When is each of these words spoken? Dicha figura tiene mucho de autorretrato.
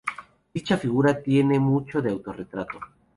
Dicha 0.51 0.77
figura 0.77 1.21
tiene 1.21 1.59
mucho 1.59 2.01
de 2.01 2.09
autorretrato. 2.09 2.79